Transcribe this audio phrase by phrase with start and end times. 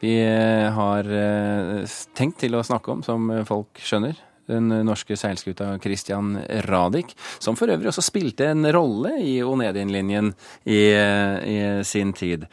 [0.00, 0.14] vi
[0.76, 1.10] har
[2.16, 4.18] tenkt til å snakke om, som folk skjønner.
[4.46, 6.36] Den norske seilskuta Christian
[6.68, 10.30] Radich, som for øvrig også spilte en rolle i Onedin-linjen
[10.62, 11.56] i, i
[11.88, 12.46] sin tid.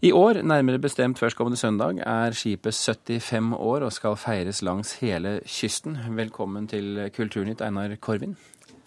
[0.00, 5.38] I år, nærmere bestemt førstkommende søndag, er skipet 75 år og skal feires langs hele
[5.44, 5.98] kysten.
[6.16, 8.32] Velkommen til Kulturnytt, Einar Korvin.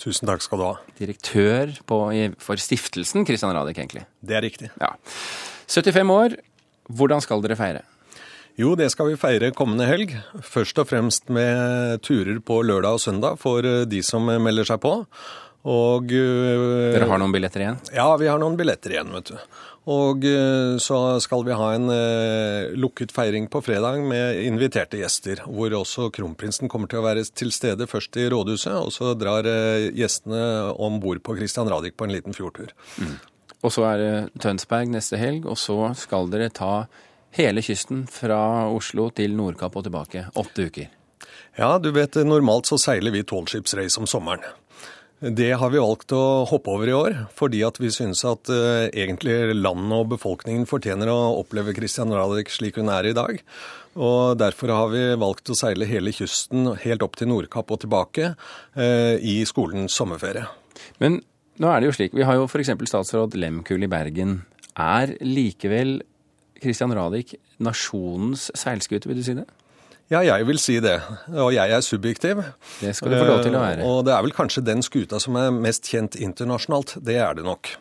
[0.01, 0.71] Tusen takk skal du ha.
[0.97, 1.99] Direktør på,
[2.41, 4.07] for stiftelsen Christian Radich, egentlig.
[4.25, 4.71] Det er riktig.
[4.81, 4.95] Ja.
[5.69, 6.37] 75 år,
[6.89, 7.85] hvordan skal dere feire?
[8.59, 10.11] Jo, det skal vi feire kommende helg.
[10.45, 14.81] Først og fremst med turer på lørdag og søndag for eh, de som melder seg
[14.83, 14.91] på.
[15.73, 17.79] Og eh, Dere har noen billetter igjen?
[17.95, 19.39] Ja, vi har noen billetter igjen, vet du.
[19.89, 21.89] Og eh, så skal vi ha en
[22.77, 25.41] lukket feiring på fredag med inviterte gjester.
[25.49, 29.49] Hvor også kronprinsen kommer til å være til stede først i rådhuset, og så drar
[29.97, 30.43] gjestene
[30.77, 32.69] om bord på Christian Radich på en liten fjordtur.
[33.01, 33.17] Mm.
[33.63, 36.83] Og så er det Tønsberg neste helg, og så skal dere ta
[37.37, 38.39] hele kysten fra
[38.71, 40.27] Oslo til Nordkapp og tilbake.
[40.39, 40.91] Åtte uker.
[41.57, 44.45] Ja, du vet normalt så seiler vi tålskipsreis om sommeren.
[45.23, 48.89] Det har vi valgt å hoppe over i år, fordi at vi synes at uh,
[48.91, 53.39] egentlig landet og befolkningen fortjener å oppleve Christian Radich slik hun er i dag.
[53.95, 58.33] Og Derfor har vi valgt å seile hele kysten helt opp til Nordkapp og tilbake
[58.33, 60.43] uh, i skolens sommerferie.
[60.99, 61.21] Men
[61.61, 62.73] nå er det jo slik, vi har jo f.eks.
[62.89, 64.41] statsråd Lemkuhl i Bergen.
[64.75, 66.01] Er likevel
[66.63, 69.45] Christian Radich nasjonens seilskute, vil du si det?
[70.11, 70.97] Ja, jeg vil si det.
[71.31, 72.43] Og jeg er subjektiv.
[72.81, 73.79] Det skal du få lov til å være.
[73.81, 76.97] Eh, og det er vel kanskje den skuta som er mest kjent internasjonalt.
[77.01, 77.71] Det er det nok.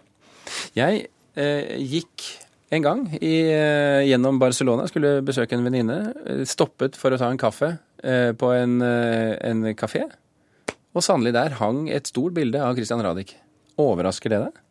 [0.79, 2.31] Jeg eh, gikk
[2.73, 5.99] en gang i, eh, gjennom Barcelona, skulle besøke en venninne.
[6.25, 10.07] Eh, stoppet for å ta en kaffe eh, på en, en kafé.
[10.97, 13.35] Og sannelig der hang et stort bilde av Christian Radich.
[13.81, 14.62] Overrasker det deg?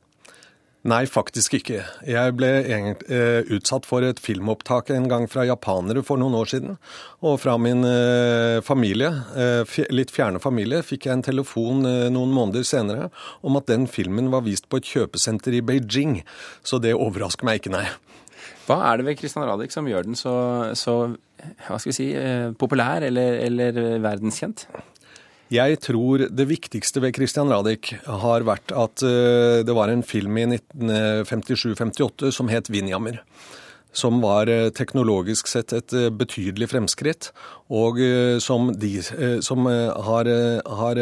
[0.81, 1.83] Nei, faktisk ikke.
[2.09, 6.79] Jeg ble uh, utsatt for et filmopptak en gang fra japanere for noen år siden.
[7.21, 12.65] Og fra min uh, familie, uh, litt fjerne familie, fikk jeg en telefon noen måneder
[12.65, 13.11] senere
[13.45, 16.23] om at den filmen var vist på et kjøpesenter i Beijing.
[16.66, 17.85] Så det overrasker meg ikke, nei.
[18.66, 20.33] Hva er det ved Christian Radich som gjør den så,
[20.77, 20.95] så
[21.67, 22.07] hva skal vi si,
[22.57, 24.66] populær eller, eller verdenskjent?
[25.51, 30.38] Jeg tror det viktigste ved Christian Radich har vært at uh, det var en film
[30.39, 33.19] i 1957-58 som het 'Vinjammer'.
[33.91, 37.34] Som var uh, teknologisk sett et betydelig fremskritt,
[37.67, 38.00] og
[38.39, 39.01] som, de,
[39.44, 40.29] som har,
[40.79, 41.01] har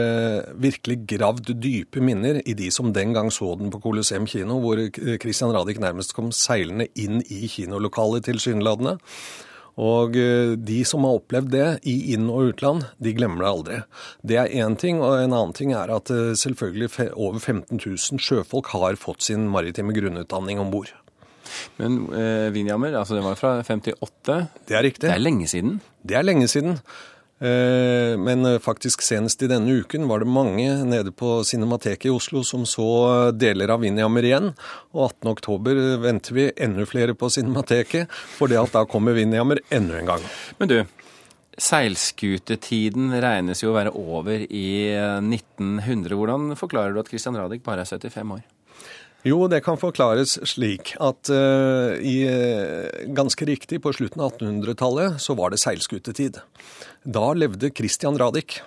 [0.57, 4.81] virkelig gravd dype minner i de som den gang så den på Colosseum kino, hvor
[5.21, 8.97] Christian Radich nærmest kom seilende inn i kinolokalet tilsynelatende.
[9.79, 13.81] Og eh, de som har opplevd det i inn- og utland, de glemmer det aldri.
[14.27, 18.23] Det er én ting, og en annen ting er at eh, selvfølgelig over 15 000
[18.23, 20.91] sjøfolk har fått sin maritime grunnutdanning om bord.
[21.79, 24.41] Men eh, Vinjammer, altså det var fra 58?
[24.67, 25.07] Det er riktig.
[25.07, 25.79] Det er lenge siden?
[26.03, 26.81] Det er lenge siden.
[27.39, 32.11] Eh, men eh, faktisk senest i denne uken var det mange nede på Cinemateket i
[32.11, 34.51] Oslo som så deler av Vinjammer igjen.
[34.91, 40.27] Og 18.10 venter vi enda flere på Cinemateket, for da kommer Vinjammer enda en gang.
[40.59, 40.77] Men du,
[41.59, 46.11] seilskutetiden regnes jo å være over i 1900.
[46.11, 48.43] Eh, Hvordan forklarer du at Christian Radich bare er 75 år?
[49.27, 52.23] Jo, det kan forklares slik at uh, i,
[53.11, 56.39] ganske riktig på slutten av 1800-tallet så var det seilskutetid.
[57.03, 58.61] Da levde Christian Radich.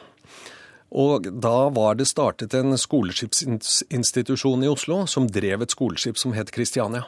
[0.92, 6.52] Og da var det startet en skoleskipsinstitusjon i Oslo som drev et skoleskip som het
[6.52, 7.06] Christiania.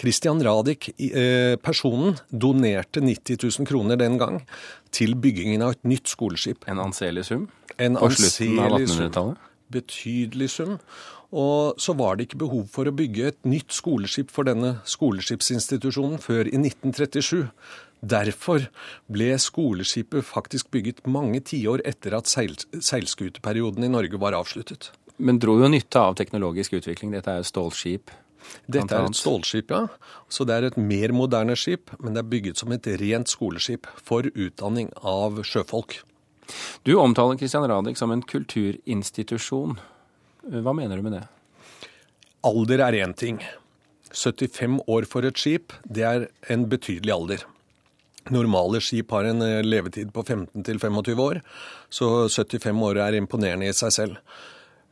[0.00, 4.40] Christian Radich, eh, personen, donerte 90 000 kroner den gang
[4.90, 6.64] til byggingen av et nytt skoleskip.
[6.68, 7.48] En anselig sum?
[7.76, 9.49] En på slutten av 1800-tallet?
[9.70, 10.78] Betydelig sum.
[11.30, 16.18] Og så var det ikke behov for å bygge et nytt skoleskip for denne skoleskipsinstitusjonen
[16.22, 17.46] før i 1937.
[18.00, 18.64] Derfor
[19.12, 24.90] ble skoleskipet faktisk bygget mange tiår etter at seil, seilskuteperioden i Norge var avsluttet.
[25.20, 27.12] Men dro jo nytte av teknologisk utvikling.
[27.12, 28.10] Dette er jo stålskip.
[28.70, 29.84] Dette er et stålskip, ja.
[30.32, 33.88] Så det er et mer moderne skip, men det er bygget som et rent skoleskip
[34.00, 36.00] for utdanning av sjøfolk.
[36.86, 39.78] Du omtaler Christian Radich som en kulturinstitusjon.
[40.50, 41.24] Hva mener du med det?
[42.46, 43.40] Alder er én ting.
[44.10, 47.44] 75 år for et skip, det er en betydelig alder.
[48.30, 51.40] Normale skip har en eh, levetid på 15 til 25 år,
[51.90, 54.18] så 75 år er imponerende i seg selv.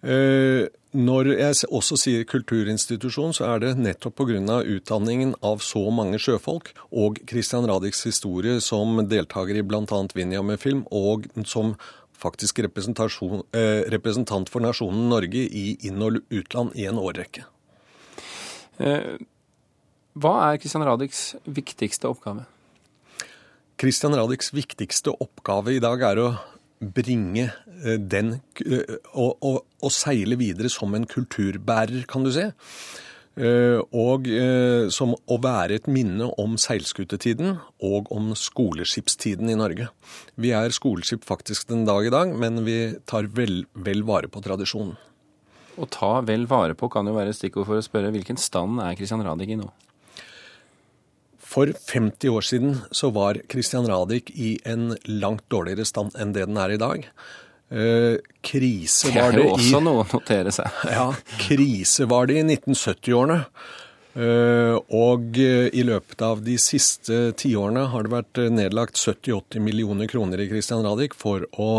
[0.02, 4.62] Eh, når jeg også sier kulturinstitusjon, så er det nettopp pga.
[4.62, 10.42] utdanningen av så mange sjøfolk og Christian Radichs historie som deltaker i bl.a.
[10.42, 11.74] med film og som
[12.14, 17.44] faktisk eh, representant for nasjonen Norge i inn- og utland i en årrekke.
[18.78, 22.46] Hva er Christian Radichs viktigste oppgave?
[23.78, 26.28] Christian Radiks viktigste oppgave i dag er å
[26.78, 27.50] bringe
[27.98, 28.40] den
[29.82, 32.48] og, seile videre som en kulturbærer, kan du si.
[33.38, 37.52] Eh, og eh, som å være et minne om seilskutetiden
[37.86, 39.86] og om skoleskipstiden i Norge.
[40.34, 44.42] Vi er skoleskip faktisk den dag i dag, men vi tar vel, vel vare på
[44.42, 44.96] tradisjonen.
[45.78, 48.98] Å ta vel vare på kan jo være stikkord for å spørre hvilken stand er
[48.98, 49.70] Christian Radich i nå?
[51.48, 56.48] For 50 år siden så var Christian Radich i en langt dårligere stand enn det
[56.50, 57.06] den er i dag.
[57.68, 60.80] Eh, krise var det i Det er jo også noe å notere seg.
[60.98, 61.10] Ja,
[61.42, 63.38] krise var det i 1970-årene.
[64.18, 70.08] Eh, og eh, i løpet av de siste tiårene har det vært nedlagt 70-80 millioner
[70.10, 71.70] kroner i Christian Radich for å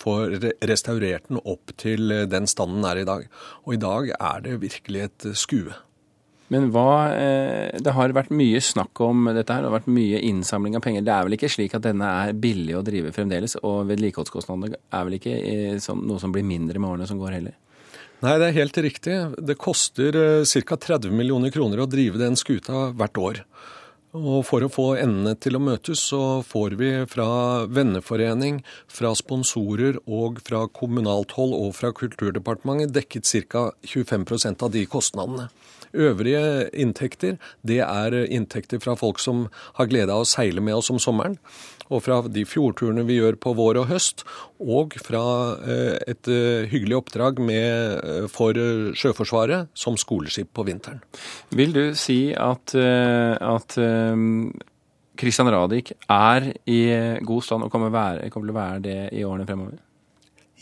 [0.00, 0.16] få
[0.64, 3.28] restaurert den opp til den standen den er i dag.
[3.68, 5.76] Og i dag er det virkelig et skue.
[6.52, 10.20] Men hva eh, Det har vært mye snakk om dette her, det har vært mye
[10.28, 11.04] innsamling av penger.
[11.06, 15.06] Det er vel ikke slik at denne er billig å drive fremdeles, og vedlikeholdskostnadene er
[15.08, 17.56] vel ikke eh, noe som blir mindre med årene som går heller?
[18.24, 19.16] Nei, det er helt riktig.
[19.44, 20.78] Det koster eh, ca.
[20.80, 23.42] 30 millioner kroner å drive den skuta hvert år.
[24.14, 27.26] Og for å få endene til å møtes, så får vi fra
[27.66, 33.72] venneforening, fra sponsorer og fra kommunalt hold og fra Kulturdepartementet dekket ca.
[33.82, 35.48] 25% av de kostnadene.
[35.94, 40.90] Øvrige inntekter, det er inntekter fra folk som har glede av å seile med oss
[40.90, 41.38] om sommeren.
[41.92, 44.24] Og fra de fjordturene vi gjør på vår og høst,
[44.58, 45.24] og fra
[45.60, 48.56] eh, et eh, hyggelig oppdrag med, eh, for
[48.96, 51.02] Sjøforsvaret som skoleskip på vinteren.
[51.54, 53.76] Vil du si at, at
[55.20, 56.80] Christian Radich er i
[57.22, 59.78] god stand og kommer, være, kommer til å være det i årene fremover?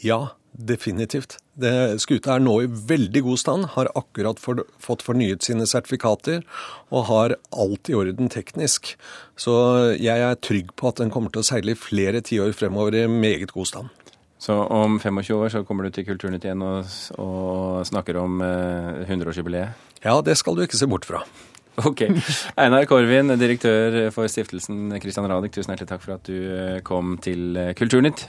[0.02, 0.20] Ja,
[0.52, 1.38] Definitivt.
[1.56, 6.42] Det, skuta er nå i veldig god stand, har akkurat for, fått fornyet sine sertifikater
[6.92, 8.92] og har alt i orden teknisk.
[9.40, 9.54] Så
[9.96, 13.06] jeg er trygg på at den kommer til å seile i flere tiår fremover i
[13.08, 14.12] meget god stand.
[14.42, 16.84] Så om 25 år så kommer du til Kulturnytt igjen og,
[17.22, 19.88] og snakker om eh, 100-årsjubileet?
[20.02, 21.22] Ja, det skal du ikke se bort fra.
[21.88, 22.04] Ok.
[22.60, 27.16] Einar Korvin, direktør for stiftelsen Christian Radich, tusen hjertelig takk for at du eh, kom
[27.22, 28.26] til eh, Kulturnytt.